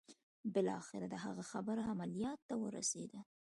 بالاخره 0.53 1.05
د 1.09 1.15
هغه 1.25 1.43
خبره 1.51 1.81
عمليات 1.93 2.39
ته 2.49 2.55
ورسېده. 2.63 3.19